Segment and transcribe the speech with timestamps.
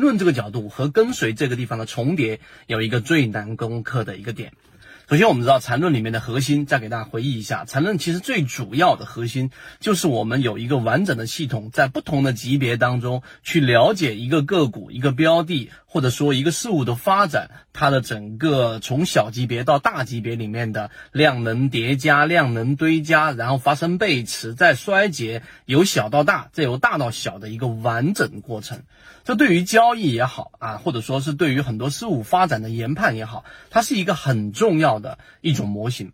[0.00, 4.52] 论这个角度和跟随这个地方的重叠，有一个最难攻克的一个点。
[5.08, 9.50] 首先，我们知道缠论里面的核心，再给大家回忆一下，缠论其实最主要的核心
[9.80, 28.82] 就是我们有一个完整的系统，在不同的级别当中去了解一个个股、一个标的，或者说一个事物的发展，它的整个从小级别到大级别里面的量能叠加、量能堆加，然后发生背驰，再衰竭，由小到大，再由大到小的一个完整过程。
[29.24, 36.12] 这对于交易也好啊，或者说是对于很多事物发展的研判也好，它是一个很重要的一种模型。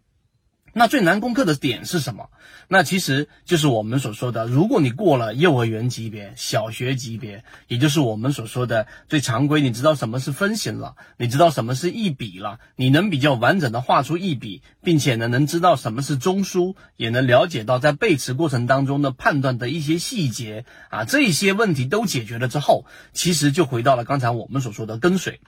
[0.76, 2.30] 那最难攻克的点是什么？
[2.66, 25.40] 那其实就是我们所说的，如果你过了幼儿园级别、小学级别，也就是我们所说的最常规，你知道什么是分型了，你知道什么是一笔了，你能比较完整的画出一笔，并且呢，能知道什么是中枢，也能了解到在背驰过程当中的判断的一些细节啊，这些问题都解决了之后，其实就回到了刚才我们所说的跟随。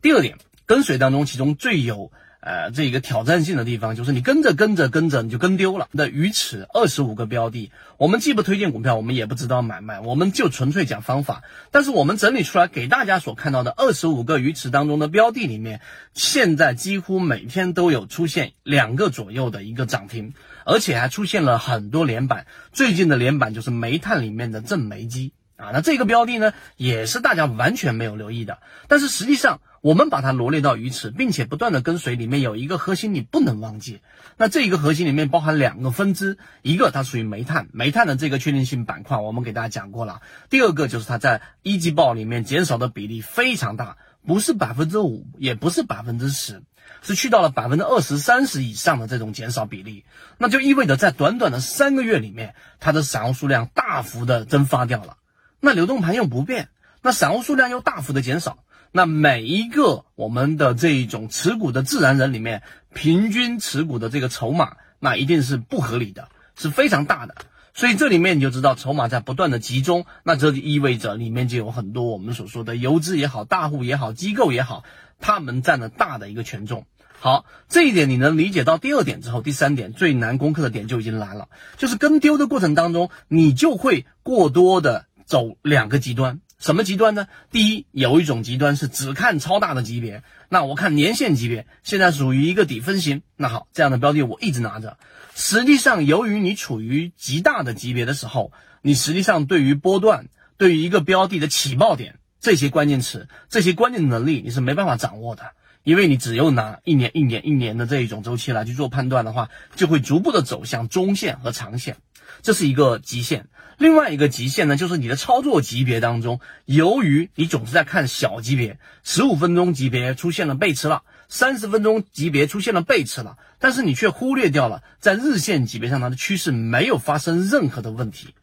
[0.00, 2.10] 第二点，跟随当中，其中最有。
[2.44, 5.86] 呃，这一个挑战性的地方就是你跟着跟着跟着你就跟丢了。
[5.92, 11.44] 那鱼池二十五个标的，我们既不推荐股票，我们也不知道买卖，我们就纯粹讲方法。
[11.70, 15.80] 但是我们整理出来给大家所看到的二十五个鱼池当中的标的里面，
[16.14, 20.34] 现在几乎每天都有出现两个左右的一个涨停，
[20.66, 22.46] 而且还出现了很多连板。
[22.72, 28.58] 最近的连板就是煤炭里面的正煤机啊，那这个标的呢，也是大家完全没有留意的。
[28.88, 29.60] 但是实际上。
[29.82, 34.00] 我们把它罗列到鱼池，并且不断的跟随，里面有一个核心你不能忘记。
[34.36, 40.22] 那这一个核心里面包含两个分支，一个它属于煤炭，煤炭的这个确定性板块我们给大家讲过了。
[40.50, 46.62] 第二个就是它在一季报里面减少的比例非常大，不是百分之五，也不是百分之十，
[47.02, 50.04] 是去到了百分之二十三十以上的这种减少比例。
[50.38, 55.16] 那就意味着在短短的三个月里面，它的散户数量大幅的蒸发掉了。
[55.58, 56.68] 那流动盘又不变，
[57.02, 58.58] 那散户数量又大幅的减少。
[58.92, 62.62] 那每一个我们的这一种持股的自然人里面，
[62.92, 67.34] 平均持股的这个筹码，那一定是不合理的，是非常大的。
[67.74, 74.84] 所以这里面你就知道筹码在不断的集中，那这就意味着里面就有很多我们所说的游资也好、大户也好、机构也好，
[75.20, 76.84] 他们占了大的一个权重。
[77.18, 81.48] 好，这一点你能理解到第二点之后，第三点最难攻克的点就已经来了，
[81.78, 86.40] 就是跟丢的过程当中，你就会过多的走两个极端。
[86.62, 87.26] 什么极端呢？
[87.50, 93.22] 第一，有一种极端是只看超大的级别，那我看年限级别，现在属于一个底分型。
[93.36, 94.96] 那好，这样的标的我一直拿着。
[95.34, 105.42] 实际上，由于你处于极大的级别的时候，你实际上对于波段、对于一个标的的起爆点这些关键词、这些关键能力，你是没办法掌握的，
[105.84, 111.96] 因为你只有拿一年、一年、一年的这一种周期来去做判断的话，就会逐步的走向中线和长线。
[112.40, 113.46] 这是一个极限，
[113.78, 128.34] 另外一个极限呢，就是你的操作级别当中，由于你总是在看小级别，十五分钟级别出现了背驰了，三十分钟级别出现了背驰了，但是你却忽略掉了在日线级别上它的趋势没有发生任何的问题。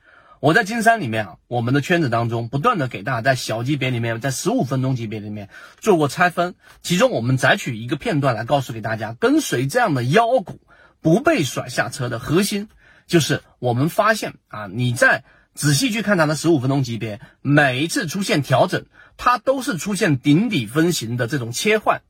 [0.41, 5.49] 我在金山里面啊，我们的圈子当中不断的给大家在小级别里面，在十五分钟级别里面
[5.81, 10.61] 做过拆分，其中我们摘取一个片段来告诉给大家，跟随这样的妖股
[11.01, 12.69] 不被甩下车的核心。
[13.05, 18.85] 就是我们发现啊，你在仔细去看它的十五分钟级别，每一次出现调整，
[19.17, 22.01] 它都是出现顶底分型的这种切换，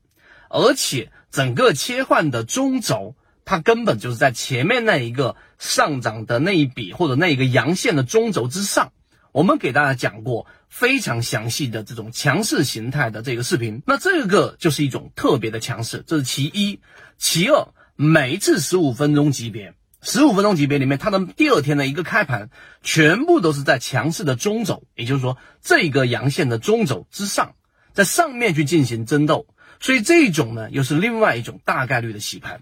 [0.48, 3.16] 而且整个切换的中轴，
[3.50, 8.92] 它根本就是在前面那一个上涨的那一笔或者那一个阳线的中轴之上。
[9.32, 16.78] 我们给大家讲过非常详细的这种强势形态的这个视频，那这个就是一种特别的强势，这是其一。
[17.18, 17.66] 其二，
[17.96, 19.74] 每一次十五分钟级别。
[20.00, 22.50] 十五分钟级别里面，它的第二天的一个开盘，
[22.84, 27.56] 全部都是在强势的中轴，也就是说，这个阳线的中轴之上，
[27.94, 29.48] 在上面去进行争斗，
[29.80, 32.60] 所以这种呢，又是另外一种大概率的洗盘。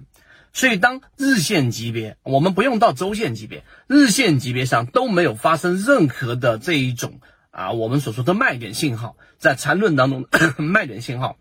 [0.58, 7.20] 所以当日线级别，我们不用到周线级别，日线级别上都没有发生任何的这一种
[7.52, 10.26] 啊，我们所说的卖点信号，在缠论当中
[10.58, 11.36] 卖点信号，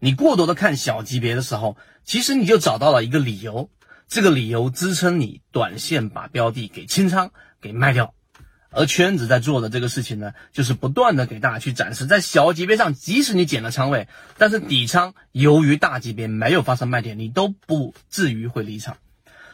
[0.00, 3.70] 你过多的看小级别的时候，其实你就找到了一个理由。
[4.08, 7.30] 这个理由支撑你短线把标的给清仓
[7.60, 8.12] 给卖掉，
[8.70, 14.08] 而圈子在做的这个事情呢，就是不断的给大家去展示，在小级别上，即使你减了仓位，
[14.38, 18.96] 但是底仓由于大级别没有发生卖点，你都不至于会离场。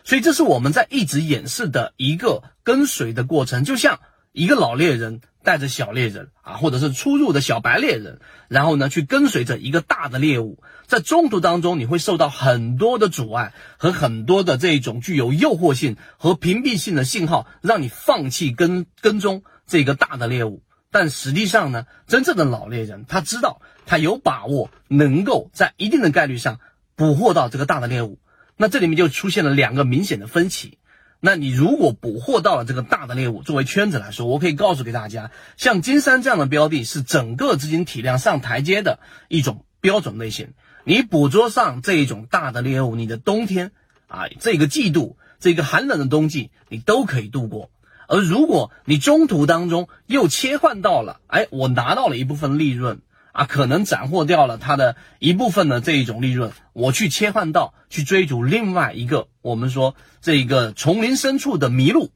[0.04, 3.98] 所以这是我们在一直演示的一个跟随的过程，就像
[4.36, 10.62] 一个老猎人带着小猎人啊，或者是初入的小白猎人，然后呢去跟随着一个大的猎物。
[10.86, 20.62] 在中途当中，你会受到很多的阻碍和很多的这种具有诱惑性和屏蔽性的信号，让你放弃跟跟踪这个大的猎物。
[20.90, 26.60] 但实际上呢，真正的老猎人他知道他有把握能够在一定的概率上
[26.94, 28.18] 捕获到这个大的猎物。
[28.58, 30.76] 那这里面就出现了两个明显的分歧。
[31.20, 40.52] 那你如果捕获到了这个大的猎物，作为圈子来说，我可以告诉给大家，像金山这样的标的，是整个资金体量上台阶的一种标准类型。
[40.84, 43.72] 你捕捉上这一种大的猎物，你的冬天
[44.06, 47.70] 啊，这个季度，这个寒冷的冬季，你都可以度过。
[48.06, 53.00] 而如果你中途当中又切换到了，哎，我拿到了一部分利润。
[53.36, 62.10] 啊，可能斩获掉了它的一部分的这一种利润，我去切换到去追逐另外一个，我们说这一个丛林深处的麋鹿，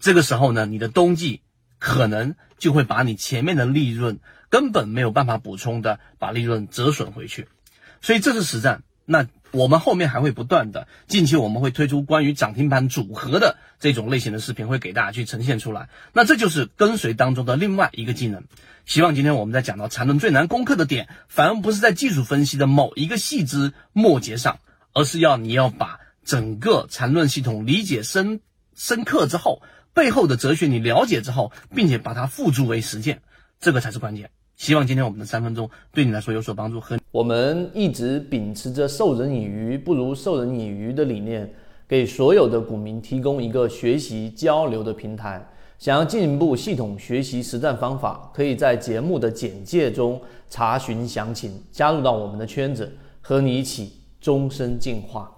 [0.00, 1.42] 这个时候呢，你的冬季
[1.78, 4.18] 可能就会把你前面的利润
[4.50, 7.46] 根本没有办法补充的，把利润折损回去，
[8.02, 8.82] 所以这是实战。
[9.10, 15.88] 那我们后面还会不断的，近期我们会推出关于涨停板组合的这种类型的视频，会给大家去呈现出来。
[16.12, 18.44] 那这就是跟随当中的另外一个技能。
[18.84, 24.58] 希望今天我们在讲到缠论最难攻克的点，反而不是在技术分析的某一个细枝末节上，
[24.92, 28.42] 而是要你要把整个缠论系统理解深
[28.74, 29.62] 深刻之后，
[29.94, 33.22] 背后的哲学你了解之后，并且把它付诸为实践，
[33.58, 34.30] 这个才是关键。
[34.58, 36.80] 希望今天我们的三分钟对你来说有所帮助。
[36.80, 41.48] 和我们一直秉持着授人以鱼不如授人以渔的理念，
[41.86, 45.40] 给所有的股民提供一个学习交流的平台。
[45.78, 50.20] 想要进一步系统学习实战方法，可以在节目的简介中
[50.50, 55.32] 查询详情，加入到我们的圈子，和你一起终身进化。